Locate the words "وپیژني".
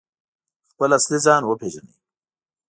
1.45-1.95